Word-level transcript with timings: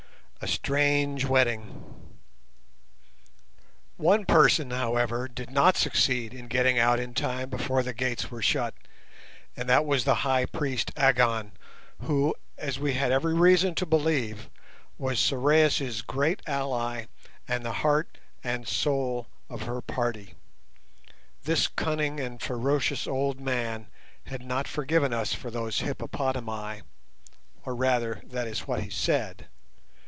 A 0.43 0.47
STRANGE 0.47 1.25
WEDDING 1.25 2.03
One 3.97 4.25
person, 4.25 4.71
however, 4.71 5.27
did 5.27 5.51
not 5.51 5.77
succeed 5.77 6.33
in 6.33 6.47
getting 6.47 6.79
out 6.79 6.99
in 6.99 7.13
time 7.13 7.47
before 7.47 7.83
the 7.83 7.93
gates 7.93 8.31
were 8.31 8.41
shut, 8.41 8.73
and 9.55 9.69
that 9.69 9.85
was 9.85 10.03
the 10.03 10.15
High 10.25 10.47
Priest 10.47 10.91
Agon, 10.97 11.51
who, 11.99 12.33
as 12.57 12.79
we 12.79 12.95
had 12.95 13.11
every 13.11 13.35
reason 13.35 13.75
to 13.75 13.85
believe, 13.85 14.49
was 14.97 15.19
Sorais' 15.19 16.01
great 16.07 16.41
ally, 16.47 17.05
and 17.47 17.63
the 17.63 17.71
heart 17.83 18.17
and 18.43 18.67
soul 18.67 19.27
of 19.47 19.61
her 19.67 19.79
party. 19.79 20.33
This 21.43 21.67
cunning 21.67 22.19
and 22.19 22.41
ferocious 22.41 23.05
old 23.05 23.39
man 23.39 23.89
had 24.25 24.43
not 24.43 24.67
forgiven 24.67 25.13
us 25.13 25.35
for 25.35 25.51
those 25.51 25.81
hippopotami, 25.81 26.81
or 27.63 27.75
rather 27.75 28.23
that 28.25 28.47
was 28.47 28.61
what 28.65 28.81
he 28.81 28.89
said. 28.89 29.45